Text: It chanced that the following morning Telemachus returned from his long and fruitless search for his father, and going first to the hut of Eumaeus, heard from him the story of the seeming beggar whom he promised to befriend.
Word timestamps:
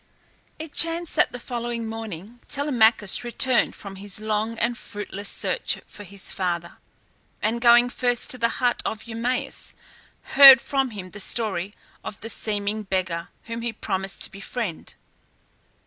It 0.57 0.73
chanced 0.73 1.15
that 1.15 1.31
the 1.31 1.39
following 1.39 1.85
morning 1.87 2.39
Telemachus 2.47 3.23
returned 3.23 3.75
from 3.75 3.97
his 3.97 4.19
long 4.19 4.57
and 4.57 4.75
fruitless 4.75 5.29
search 5.29 5.77
for 5.85 6.03
his 6.03 6.31
father, 6.31 6.77
and 7.39 7.61
going 7.61 7.87
first 7.91 8.31
to 8.31 8.39
the 8.39 8.49
hut 8.57 8.81
of 8.83 9.03
Eumaeus, 9.03 9.75
heard 10.33 10.59
from 10.59 10.89
him 10.89 11.11
the 11.11 11.19
story 11.19 11.75
of 12.03 12.19
the 12.21 12.29
seeming 12.29 12.81
beggar 12.81 13.29
whom 13.43 13.61
he 13.61 13.71
promised 13.71 14.23
to 14.23 14.31
befriend. 14.31 14.95